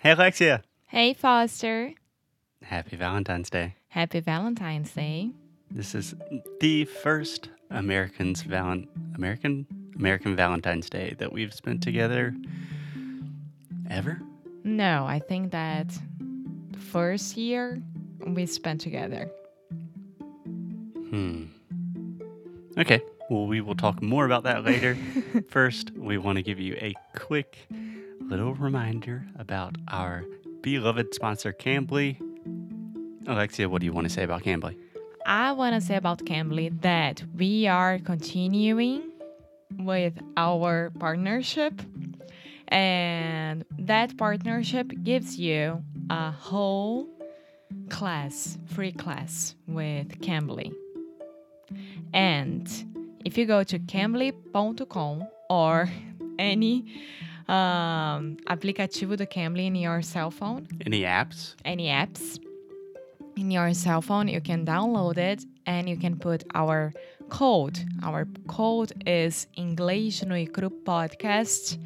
[0.00, 0.62] Hey, Alexia.
[0.86, 1.92] Hey, Foster.
[2.62, 3.74] Happy Valentine's Day.
[3.88, 5.30] Happy Valentine's Day.
[5.70, 6.14] This is
[6.60, 12.34] the first Americans Valen- American American Valentine's Day that we've spent together
[13.90, 14.20] ever.
[14.64, 15.86] No, I think that
[16.92, 17.80] first year
[18.26, 19.30] we spent together.
[21.10, 21.44] Hmm.
[22.78, 23.00] Okay.
[23.30, 24.96] Well, we will talk more about that later.
[25.48, 27.66] First, we want to give you a quick
[28.28, 30.24] little reminder about our
[30.60, 32.20] beloved sponsor, Cambly.
[33.26, 34.76] Alexia, what do you want to say about Cambly?
[35.24, 39.10] I want to say about Cambly that we are continuing
[39.78, 41.80] with our partnership,
[42.68, 47.08] and that partnership gives you a whole
[47.90, 50.72] class, free class with Cambly.
[52.12, 52.68] And
[53.24, 55.90] if you go to cambly.com or
[56.38, 56.84] any
[57.48, 61.54] um, aplicativo do Cambly in your cell phone, Any apps?
[61.64, 62.38] any apps
[63.36, 66.92] in your cell phone, you can download it and you can put our
[67.28, 67.78] code.
[68.02, 71.78] Our code is English no Icru Podcast.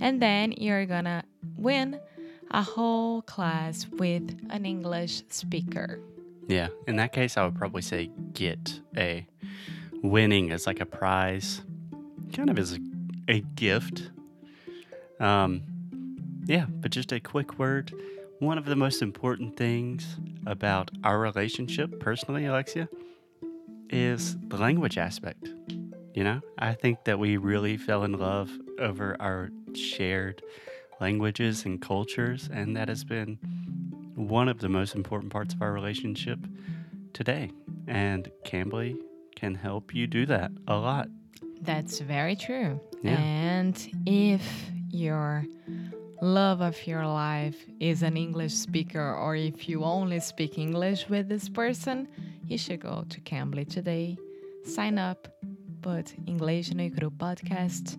[0.00, 1.24] And then you're gonna
[1.56, 1.98] win
[2.50, 5.98] a whole class with an English speaker.
[6.46, 6.68] Yeah.
[6.86, 9.26] In that case, I would probably say get a
[10.02, 11.62] winning as like a prize,
[12.32, 12.78] kind of as a,
[13.28, 14.10] a gift.
[15.20, 15.62] Um,
[16.46, 17.92] yeah, but just a quick word.
[18.40, 20.16] One of the most important things
[20.46, 22.88] about our relationship, personally, Alexia,
[23.90, 25.48] is the language aspect.
[26.14, 30.42] You know, I think that we really fell in love over our shared
[31.00, 33.38] languages and cultures, and that has been
[34.14, 36.38] one of the most important parts of our relationship
[37.12, 37.50] today.
[37.86, 38.96] And Cambly
[39.36, 41.08] can help you do that a lot.
[41.60, 42.80] That's very true.
[43.02, 43.18] Yeah.
[43.18, 44.42] And if
[44.90, 45.44] your
[46.20, 51.28] love of your life is an English speaker, or if you only speak English with
[51.28, 52.08] this person,
[52.46, 54.16] you should go to Cambly today,
[54.64, 55.28] sign up,
[55.82, 57.98] put English no Icru podcast,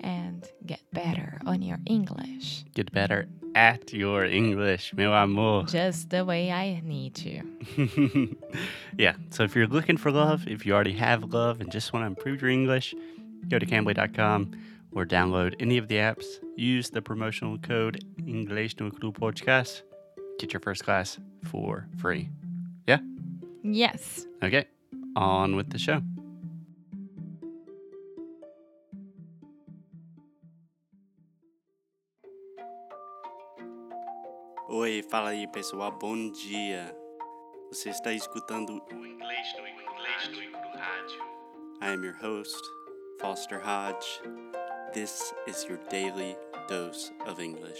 [0.00, 2.64] and get better on your English.
[2.74, 5.64] Get better at your English, meu amor.
[5.64, 8.36] Just the way I need to.
[8.96, 12.04] yeah, so if you're looking for love, if you already have love and just want
[12.04, 12.94] to improve your English,
[13.48, 14.52] go to cambly.com
[14.92, 16.26] or download any of the apps.
[16.56, 19.82] Use the promotional code English no Clue Podcast.
[20.38, 22.30] Get your first class for free.
[22.86, 22.98] Yeah?
[23.62, 24.26] Yes.
[24.42, 24.66] Okay,
[25.16, 26.00] on with the show.
[34.70, 36.94] Oi, fala aí pessoal, bom dia.
[37.70, 41.20] Você está escutando o Inglês no Inglês no Rádio.
[41.82, 42.62] I am your host,
[43.20, 44.47] Foster Hodge.
[44.94, 46.34] This is your daily
[46.66, 47.78] dose of English.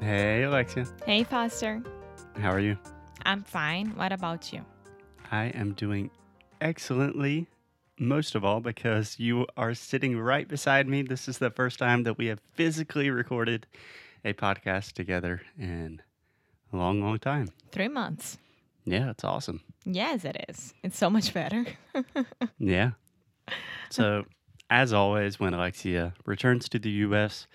[0.00, 0.86] Hey, Alexia.
[1.04, 1.82] Hey, Foster.
[2.38, 2.76] How are you?
[3.24, 3.88] I'm fine.
[3.96, 4.62] What about you?
[5.30, 6.10] I am doing
[6.60, 7.46] excellently,
[7.98, 11.02] most of all because you are sitting right beside me.
[11.02, 13.66] This is the first time that we have physically recorded
[14.24, 16.02] a podcast together in
[16.72, 17.48] a long, long time.
[17.72, 18.38] Three months.
[18.84, 19.62] Yeah, it's awesome.
[19.84, 20.74] Yes, it is.
[20.82, 21.66] It's so much better.
[22.58, 22.92] Yeah.
[23.90, 24.24] So,
[24.68, 27.46] as always, when Alexia returns to the US,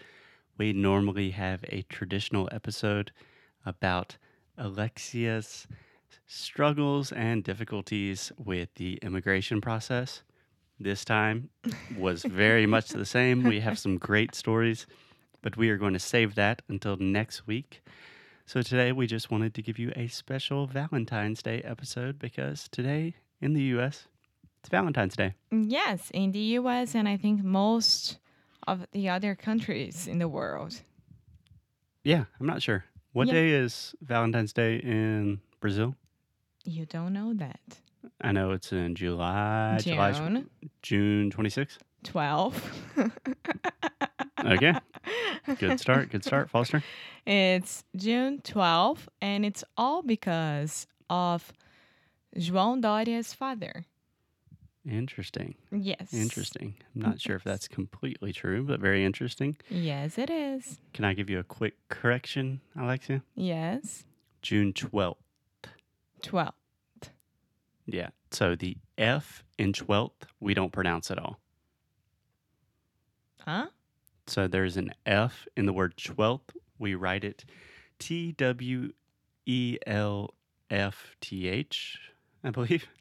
[0.57, 3.11] we normally have a traditional episode
[3.65, 4.17] about
[4.57, 5.67] Alexia's
[6.27, 10.23] struggles and difficulties with the immigration process.
[10.83, 11.49] This time
[11.95, 13.43] was very much the same.
[13.43, 14.87] We have some great stories,
[15.43, 17.83] but we are going to save that until next week.
[18.47, 23.13] So today we just wanted to give you a special Valentine's Day episode because today
[23.39, 24.07] in the US,
[24.59, 25.35] it's Valentine's Day.
[25.51, 28.17] Yes, in the US and I think most
[28.67, 30.81] of the other countries in the world.
[32.03, 32.85] Yeah, I'm not sure.
[33.13, 33.33] What Yeah.
[33.33, 35.95] day is Valentine's Day in Brazil?
[36.65, 37.81] You don't know that.
[38.21, 40.49] I know it's in July, July, June
[40.81, 41.77] June 26th.
[42.03, 43.11] 12.
[44.45, 44.73] Okay.
[45.59, 46.09] Good start.
[46.09, 46.83] Good start, Foster.
[47.25, 51.51] It's June 12th, and it's all because of
[52.35, 53.85] João Doria's father.
[54.89, 55.55] Interesting.
[55.71, 56.11] Yes.
[56.11, 56.75] Interesting.
[56.95, 59.57] I'm not sure if that's completely true, but very interesting.
[59.69, 60.79] Yes, it is.
[60.93, 63.21] Can I give you a quick correction, Alexia?
[63.35, 64.05] Yes.
[64.41, 65.17] June 12th.
[66.23, 66.53] 12.
[67.85, 68.09] Yeah.
[68.31, 71.39] So the F in 12th, we don't pronounce at all.
[73.39, 73.67] Huh?
[74.27, 76.55] So there's an F in the word twelfth.
[76.79, 77.43] We write it
[77.99, 78.91] T W
[79.45, 80.33] E L
[80.69, 81.99] F T H,
[82.43, 82.87] I believe.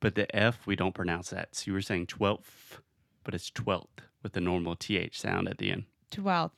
[0.00, 1.54] But the F, we don't pronounce that.
[1.54, 2.78] So you were saying twelfth,
[3.24, 5.84] but it's twelfth with the normal TH sound at the end.
[6.10, 6.50] 12th.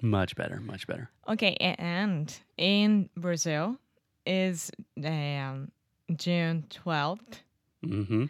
[0.00, 1.10] Much better, much better.
[1.28, 3.76] Okay, and in Brazil
[4.24, 4.70] is
[5.04, 5.70] um,
[6.14, 7.40] June 12th
[7.84, 8.24] Mm-hmm.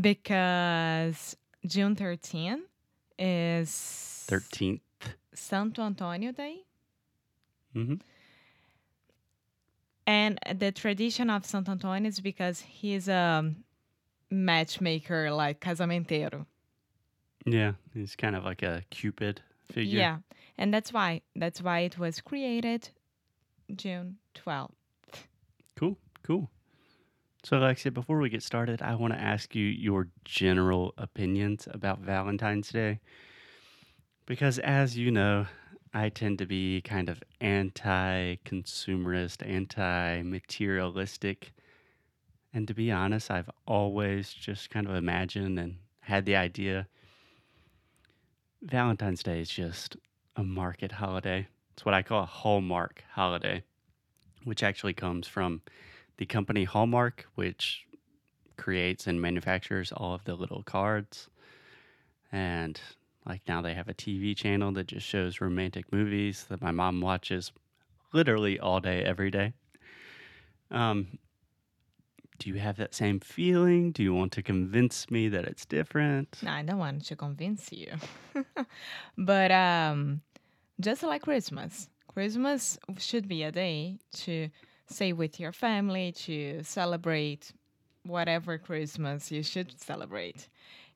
[0.00, 1.36] because
[1.66, 2.60] June 13th
[3.18, 4.80] is 13th.
[5.34, 6.62] Santo Antonio Day.
[7.74, 7.94] Mm-hmm.
[10.06, 13.52] And the tradition of Santo Antonio is because he's a
[14.30, 16.46] matchmaker, like casamentero.
[17.44, 19.98] Yeah, he's kind of like a Cupid figure.
[19.98, 20.18] Yeah,
[20.56, 22.90] and that's why that's why it was created
[23.74, 24.70] June 12th.
[25.76, 26.50] Cool, cool.
[27.46, 32.00] So, Alexia, before we get started, I want to ask you your general opinions about
[32.00, 32.98] Valentine's Day.
[34.26, 35.46] Because, as you know,
[35.94, 41.52] I tend to be kind of anti consumerist, anti materialistic.
[42.52, 46.88] And to be honest, I've always just kind of imagined and had the idea
[48.60, 49.96] Valentine's Day is just
[50.34, 51.46] a market holiday.
[51.74, 53.62] It's what I call a hallmark holiday,
[54.42, 55.62] which actually comes from
[56.18, 57.86] the company Hallmark, which
[58.56, 61.28] creates and manufactures all of the little cards.
[62.32, 62.80] And
[63.26, 67.00] like now they have a TV channel that just shows romantic movies that my mom
[67.00, 67.52] watches
[68.12, 69.52] literally all day, every day.
[70.70, 71.18] Um,
[72.38, 73.92] do you have that same feeling?
[73.92, 76.38] Do you want to convince me that it's different?
[76.42, 77.92] No, I don't want to convince you.
[79.18, 80.20] but um,
[80.80, 84.48] just like Christmas, Christmas should be a day to
[84.88, 87.52] stay with your family, to celebrate
[88.04, 90.48] whatever Christmas you should celebrate.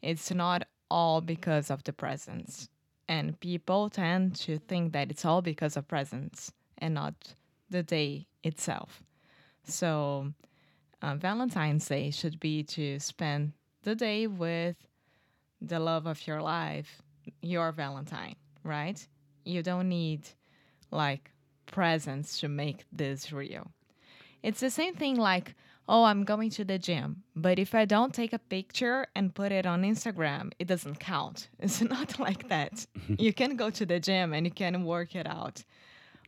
[0.03, 2.69] It's not all because of the presents.
[3.09, 7.35] And people tend to think that it's all because of presents and not
[7.69, 9.03] the day itself.
[9.65, 10.33] So,
[11.03, 13.53] uh, Valentine's Day should be to spend
[13.83, 14.77] the day with
[15.61, 17.03] the love of your life,
[17.43, 19.07] your Valentine, right?
[19.45, 20.29] You don't need
[20.91, 21.31] like
[21.67, 23.71] presents to make this real.
[24.43, 25.55] It's the same thing like,
[25.89, 29.51] oh, I'm going to the gym, but if I don't take a picture and put
[29.53, 31.49] it on Instagram, it doesn't count.
[31.59, 32.87] It's not like that.
[33.19, 35.65] you can go to the gym and you can work it out,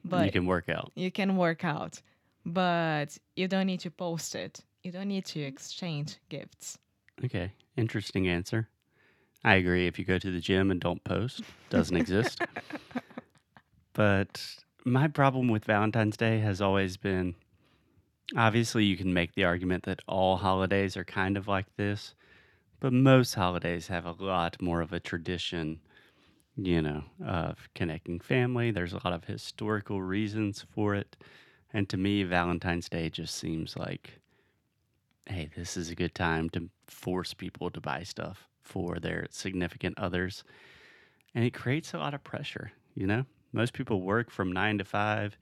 [0.05, 0.91] but you can work out.
[0.97, 2.03] you can work out,
[2.45, 4.61] but you don't need to post it.
[4.83, 6.79] You don't need to exchange gifts.
[7.25, 8.69] Okay, interesting answer.
[9.45, 9.87] I agree.
[9.87, 12.41] If you go to the gym and don't post, it doesn't exist.
[13.95, 14.41] But
[14.85, 17.35] my problem with Valentine's Day has always been
[18.37, 22.15] obviously you can make the argument that all holidays are kind of like this,
[22.81, 25.81] but most holidays have a lot more of a tradition,
[26.57, 28.71] you know, of connecting family.
[28.71, 31.17] There's a lot of historical reasons for it.
[31.73, 34.21] And to me, Valentine's Day just seems like
[35.27, 39.99] hey, this is a good time to force people to buy stuff for their significant
[39.99, 40.45] others.
[41.35, 43.25] And it creates a lot of pressure, you know?
[43.53, 45.37] Most people work from nine to five,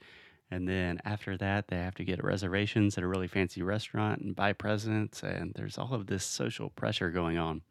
[0.51, 4.35] and then after that, they have to get reservations at a really fancy restaurant and
[4.35, 5.23] buy presents.
[5.23, 7.63] And there's all of this social pressure going on.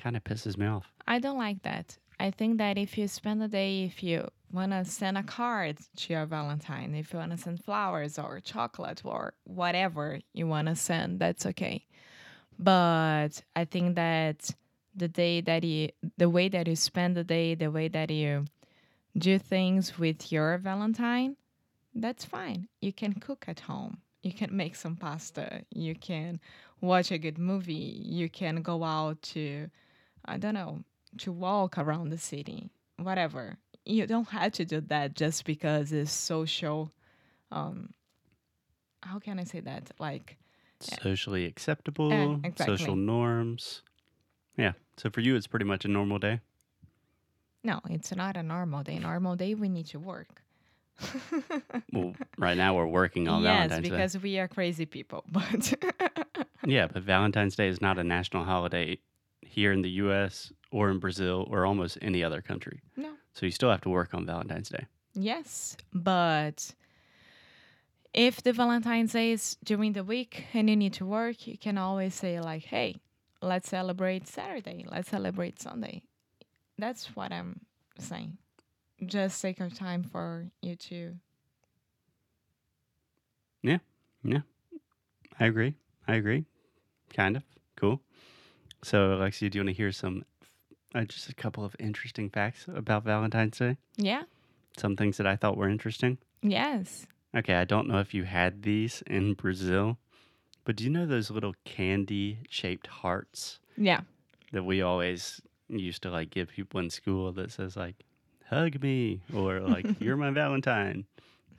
[0.00, 0.92] Kind of pisses me off.
[1.06, 1.98] I don't like that.
[2.20, 5.78] I think that if you spend a day, if you want to send a card
[5.96, 10.68] to your Valentine, if you want to send flowers or chocolate or whatever you want
[10.68, 11.84] to send, that's okay.
[12.58, 14.50] But I think that
[14.96, 18.46] the day that you, the way that you spend the day, the way that you
[19.16, 21.36] do things with your Valentine,
[21.94, 22.68] that's fine.
[22.80, 23.98] You can cook at home.
[24.22, 25.64] You can make some pasta.
[25.70, 26.40] You can
[26.80, 28.02] watch a good movie.
[28.04, 29.68] You can go out to,
[30.24, 30.82] I don't know,
[31.18, 33.56] to walk around the city, whatever.
[33.84, 36.92] You don't have to do that just because it's social.
[37.50, 37.94] Um,
[39.02, 39.90] how can I say that?
[39.98, 40.36] Like,
[40.80, 42.76] Socially acceptable, exactly.
[42.76, 43.82] social norms.
[44.56, 44.72] Yeah.
[44.96, 46.40] So for you, it's pretty much a normal day.
[47.64, 48.98] no, it's not a normal day.
[48.98, 50.42] Normal day, we need to work.
[51.92, 53.90] Well, right now we're working on yes, Valentine's Day.
[53.90, 55.24] because we are crazy people.
[55.32, 55.74] But
[56.66, 58.98] Yeah, but Valentine's Day is not a national holiday
[59.40, 62.82] here in the US or in Brazil or almost any other country.
[62.96, 64.86] no, So you still have to work on Valentine's Day.
[65.14, 66.74] Yes, but
[68.12, 71.78] if the Valentine's Day is during the week and you need to work, you can
[71.78, 72.96] always say like, "Hey,
[73.40, 74.84] let's celebrate Saturday.
[74.88, 76.02] Let's celebrate Sunday."
[76.76, 77.60] That's what I'm
[77.98, 78.38] saying.
[79.04, 81.14] Just take your time for you to.
[83.62, 83.78] Yeah.
[84.24, 84.40] Yeah.
[85.38, 85.74] I agree.
[86.06, 86.44] I agree.
[87.14, 87.44] Kind of.
[87.76, 88.00] Cool.
[88.82, 90.24] So, Alexia, do you want to hear some
[90.94, 93.76] uh, just a couple of interesting facts about Valentine's Day.
[93.96, 94.22] Yeah.
[94.78, 96.18] Some things that I thought were interesting.
[96.42, 97.06] Yes.
[97.36, 99.98] Okay, I don't know if you had these in Brazil,
[100.64, 104.00] but do you know those little candy shaped hearts Yeah.
[104.52, 108.04] that we always used to like give people in school that says like
[108.48, 111.04] hug me or like you're my valentine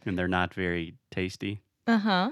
[0.06, 1.62] and they're not very tasty.
[1.88, 2.32] Uh huh.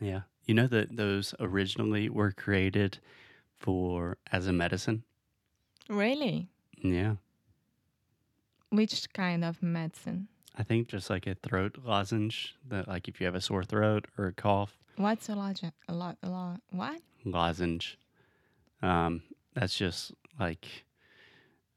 [0.00, 0.22] Yeah.
[0.44, 2.98] You know that those originally were created
[3.58, 5.02] for as a medicine?
[5.88, 6.48] Really?
[6.82, 7.16] Yeah.
[8.70, 10.28] Which kind of medicine?
[10.56, 14.06] I think just like a throat lozenge that like if you have a sore throat
[14.16, 15.60] or a cough, What's a lot?
[15.88, 16.18] A lot?
[16.24, 16.60] A lot?
[16.70, 17.00] What?
[17.24, 17.96] lozenge.
[18.82, 19.22] Um,
[19.54, 20.66] that's just like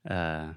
[0.08, 0.48] uh,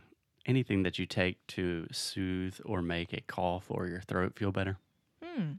[0.46, 4.78] anything that you take to soothe or make a cough or your throat feel better.
[5.24, 5.54] Hmm.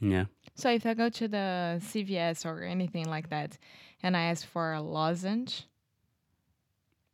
[0.00, 0.24] Yeah.
[0.54, 3.58] So if I go to the CVS or anything like that,
[4.02, 5.64] and I ask for a lozenge,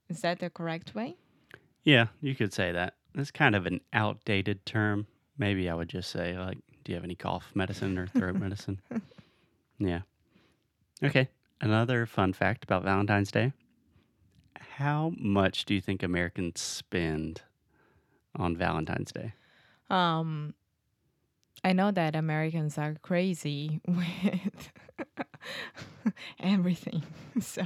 [0.08, 1.16] is that the correct way?
[1.84, 2.94] Yeah, you could say that.
[3.14, 5.06] It's kind of an outdated term.
[5.38, 8.80] Maybe I would just say like, do you have any cough medicine or throat medicine?
[9.78, 10.00] Yeah.
[11.02, 11.28] Okay.
[11.60, 13.52] Another fun fact about Valentine's Day.
[14.58, 17.42] How much do you think Americans spend
[18.34, 19.34] on Valentine's Day?
[19.90, 20.54] Um,
[21.64, 24.72] I know that Americans are crazy with
[26.40, 27.02] everything,
[27.40, 27.62] so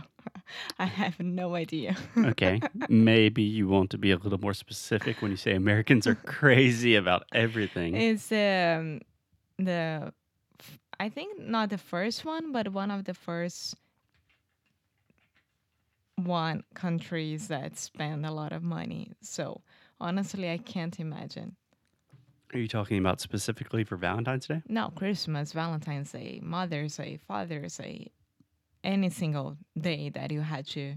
[0.79, 1.97] I have no idea.
[2.17, 2.61] Okay.
[2.89, 6.97] Maybe you want to be a little more specific when you say Americans are crazy
[6.97, 7.95] about everything.
[7.95, 9.01] It's um
[9.59, 10.13] the
[10.99, 13.77] I think not the first one, but one of the first
[16.17, 19.13] one countries that spend a lot of money.
[19.21, 19.63] So
[20.01, 21.57] honestly, I can't imagine.
[22.53, 24.63] Are you talking about specifically for Valentine's Day?
[24.69, 28.13] No, Christmas, Valentine's Day, Mother's Day, Father's Day,
[28.85, 30.97] any single day that you had to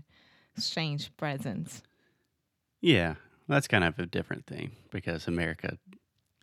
[0.55, 1.81] exchange presents.
[2.81, 3.15] Yeah,
[3.47, 5.77] that's kind of a different thing because America,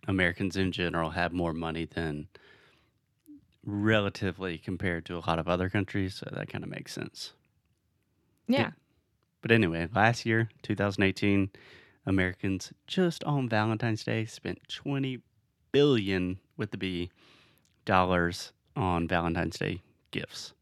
[0.07, 2.27] Americans in general have more money than
[3.65, 6.15] relatively compared to a lot of other countries.
[6.15, 7.33] So that kind of makes sense.
[8.47, 8.71] Yeah.
[9.41, 11.49] But anyway, last year, 2018,
[12.05, 15.19] Americans just on Valentine's Day spent 20
[15.71, 17.11] billion with the B
[17.85, 20.53] dollars on Valentine's Day gifts.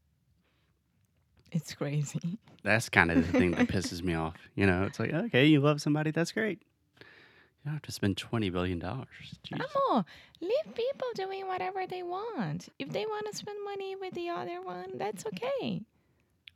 [1.52, 2.38] It's crazy.
[2.64, 4.34] That's kind of the thing that pisses me off.
[4.54, 6.62] You know, it's like, okay, you love somebody, that's great.
[6.98, 8.80] You don't have to spend $20 billion.
[8.80, 9.04] Jeez.
[9.52, 10.04] Amo,
[10.40, 12.70] leave people doing whatever they want.
[12.78, 15.82] If they want to spend money with the other one, that's okay.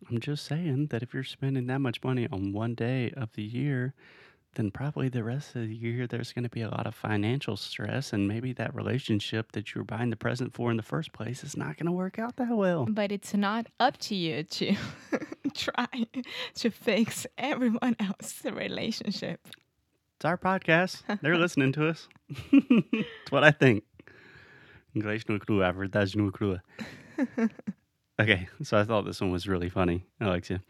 [0.08, 3.42] I'm just saying that if you're spending that much money on one day of the
[3.42, 3.94] year,
[4.54, 7.56] then probably the rest of the year there's going to be a lot of financial
[7.56, 11.12] stress, and maybe that relationship that you were buying the present for in the first
[11.12, 12.86] place is not going to work out that well.
[12.88, 14.74] But it's not up to you to
[15.54, 16.06] try
[16.54, 19.46] to fix everyone else's relationship.
[20.16, 21.02] It's our podcast.
[21.22, 22.08] They're listening to us.
[22.52, 23.84] it's what I think.
[28.18, 28.44] Inglês no crua, verdade no crua.
[28.44, 30.62] Okay, so I thought this one was really funny, Alexia.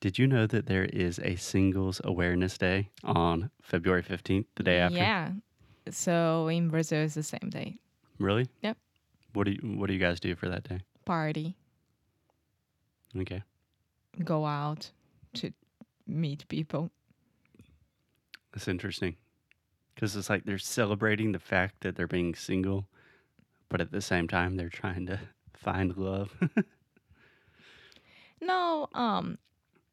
[0.00, 4.78] Did you know that there is a Singles Awareness Day on February 15th, the day
[4.78, 4.98] after?
[4.98, 5.30] Yeah.
[5.90, 7.78] So in Brazil, it's the same day.
[8.18, 8.46] Really?
[8.62, 8.76] Yep.
[9.32, 10.80] What do you What do you guys do for that day?
[11.04, 11.56] Party,
[13.16, 13.42] Okay.
[14.24, 14.90] go out
[15.34, 15.52] to
[16.06, 16.90] meet people.
[18.52, 19.16] That's interesting.
[19.94, 22.86] Because it's like they're celebrating the fact that they're being single,
[23.68, 25.20] but at the same time, they're trying to
[25.64, 26.30] find love.
[28.40, 29.38] No, um,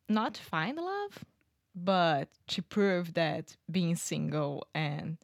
[0.09, 1.23] not to find love,
[1.73, 5.17] but to prove that being single and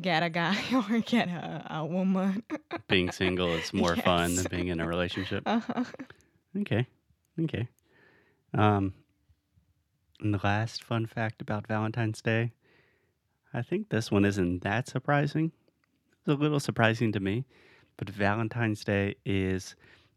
[0.00, 2.44] get a guy or get a, a woman.
[2.88, 5.42] being single is more fun than being in a relationship.
[5.46, 5.84] uh-huh.
[6.60, 6.86] Okay.
[7.40, 7.68] Okay.
[8.52, 8.94] Um,
[10.20, 12.52] and the last fun fact about Valentine's Day,
[13.52, 15.50] I think this one isn't that surprising.
[16.20, 17.44] It's a little surprising to me,
[17.96, 19.74] but Valentine's Day is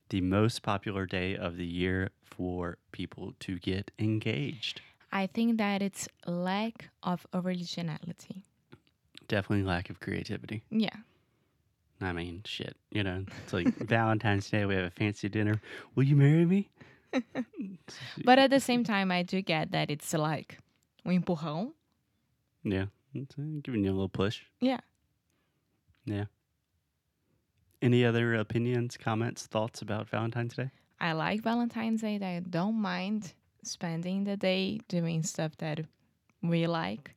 [0.09, 4.81] the most popular day of the year for people to get engaged.
[5.11, 8.45] I think that it's lack of originality.
[9.27, 10.63] Definitely lack of creativity.
[10.69, 10.95] Yeah.
[11.99, 12.75] I mean, shit.
[12.91, 15.61] You know, it's like Valentine's Day, we have a fancy dinner.
[15.95, 16.69] Will you marry me?
[18.23, 20.59] But at the same time, I do get that it's like
[21.05, 21.71] um empurrão.
[22.63, 24.41] Yeah, it's uh, giving you a little push.
[24.59, 24.81] Yeah.
[26.05, 26.25] Yeah.
[27.81, 30.71] Any other opinions, comments, thoughts about Valentine's Day?
[30.99, 32.15] I like Valentine's Day.
[32.15, 35.81] I don't mind spending the day doing stuff that
[36.41, 37.13] we like.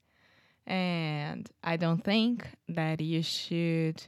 [0.67, 4.02] And I don't think that you should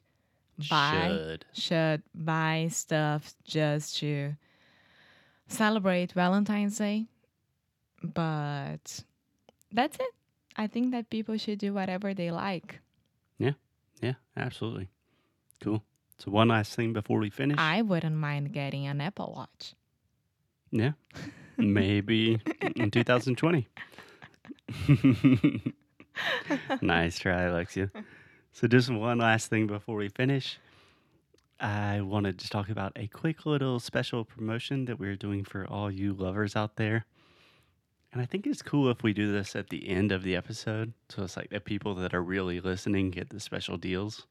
[0.71, 1.45] buy Should.
[1.55, 4.35] should buy stuff just to
[5.49, 7.07] celebrate Valentine's Day
[8.03, 9.05] but
[9.71, 10.15] that's it.
[10.57, 12.81] I think that people should do whatever they like.
[13.39, 13.53] Yeah,
[14.01, 14.89] Yeah, absolutely.
[15.63, 15.83] Cool.
[16.23, 17.59] So one last thing before we finish.
[17.59, 19.75] I wouldn't mind getting an Apple Watch.
[20.71, 20.93] yeah.
[21.57, 22.41] Maybe
[22.77, 23.67] in 2020.
[26.81, 27.91] nice try, Alexia.
[28.53, 30.61] So just one last thing before we finish.
[31.59, 35.91] I wanted to talk about a quick little special promotion that we're doing for all
[35.91, 37.05] you lovers out there.
[38.13, 40.93] And I think it's cool if we do this at the end of the episode.
[41.09, 44.29] So it's like the people that are really listening get the special deals,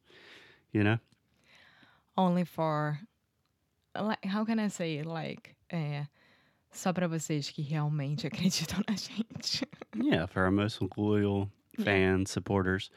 [0.72, 0.98] you know?
[2.16, 2.98] Only for.
[3.98, 5.06] Like, how can I say it?
[5.06, 6.06] Like, é,
[6.72, 9.66] só para vocês que realmente acreditam na gente.
[9.94, 11.84] Yeah, for our most loyal Yeah.
[11.84, 12.90] fans, supporters.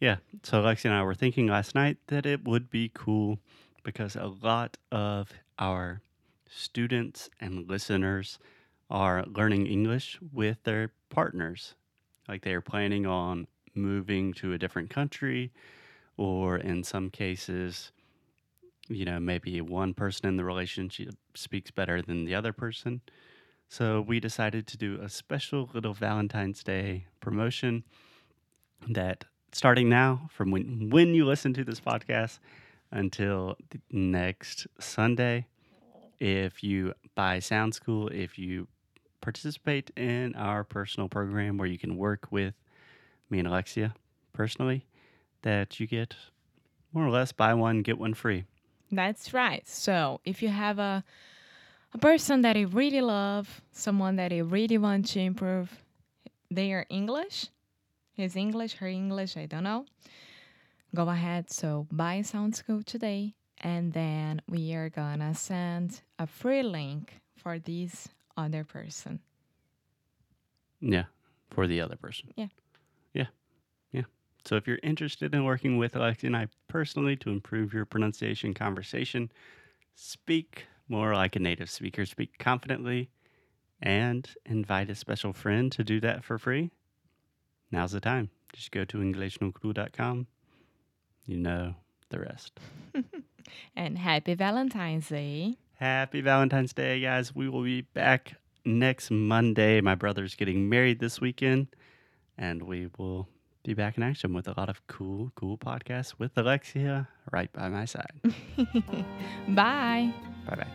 [0.00, 0.16] Yeah.
[0.42, 3.38] So Lexi and I were thinking last night that it would be cool
[3.84, 6.00] because a lot of our
[6.48, 8.38] students and listeners
[8.90, 11.74] are learning English with their partners.
[12.28, 15.52] Like they are planning on moving to a different country,
[16.16, 17.92] or in some cases,
[18.90, 23.00] you know, maybe one person in the relationship speaks better than the other person.
[23.68, 27.84] So we decided to do a special little Valentine's Day promotion
[28.88, 32.38] that starting now from when when you listen to this podcast
[32.90, 33.56] until
[33.90, 35.46] next Sunday
[36.20, 38.68] if you buy Sound School, if you
[39.20, 42.54] participate in our personal program where you can work with
[43.30, 43.94] me and Alexia
[44.32, 44.86] personally,
[45.42, 46.14] that you get
[46.92, 48.44] more or less buy one, get one free.
[48.90, 49.66] That's right.
[49.68, 51.04] So if you have a
[51.92, 55.82] a person that you really love, someone that you really want to improve
[56.50, 57.48] their English,
[58.12, 59.86] his English, her English, I don't know.
[60.94, 61.50] Go ahead.
[61.50, 67.58] So buy Sound School today, and then we are gonna send a free link for
[67.58, 69.20] this other person.
[70.80, 71.04] Yeah,
[71.50, 72.32] for the other person.
[72.36, 72.44] Yeah.
[72.44, 72.48] Yeah.
[74.44, 78.54] So if you're interested in working with Alexia and I personally to improve your pronunciation
[78.54, 79.30] conversation,
[79.94, 83.10] speak more like a native speaker, speak confidently,
[83.80, 86.70] and invite a special friend to do that for free,
[87.70, 88.30] now's the time.
[88.52, 90.26] Just go to InglesNuECru.com.
[91.26, 91.74] You know
[92.08, 92.58] the rest.
[93.76, 95.56] And happy Valentine's Day.
[95.74, 97.34] Happy Valentine's Day, guys.
[97.34, 98.34] We will be back
[98.64, 99.80] next Monday.
[99.80, 101.68] My brother's getting married this weekend,
[102.36, 103.28] and we will
[103.62, 107.68] be back in action with a lot of cool, cool podcasts with Alexia right by
[107.68, 108.10] my side.
[109.48, 110.12] Bye.
[110.48, 110.66] Bye bye.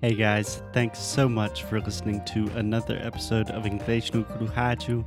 [0.00, 5.04] Hey guys, thanks so much for listening to another episode of English no Rádio.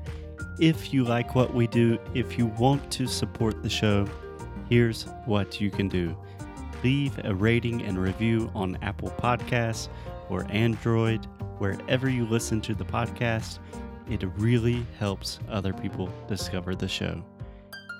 [0.59, 4.07] If you like what we do, if you want to support the show,
[4.69, 6.17] here's what you can do.
[6.83, 9.89] Leave a rating and review on Apple Podcasts
[10.29, 11.25] or Android,
[11.57, 13.59] wherever you listen to the podcast.
[14.09, 17.23] It really helps other people discover the show.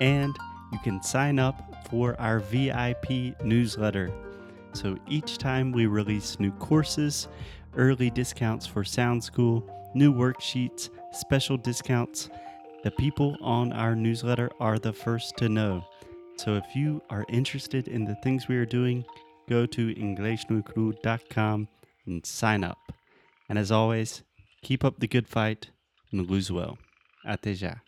[0.02, 0.36] And
[0.72, 4.12] you can sign up for our VIP newsletter.
[4.74, 7.28] So each time we release new courses,
[7.76, 12.30] early discounts for Sound School, new worksheets, special discounts,
[12.84, 15.84] the people on our newsletter are the first to know.
[16.38, 19.04] So if you are interested in the things we are doing,
[19.50, 21.68] go to InglesNuECru.com
[22.06, 22.78] and sign up.
[23.50, 24.24] And as always,
[24.62, 25.70] keep up the good fight
[26.12, 26.78] and lose well.
[27.24, 27.82] Até já.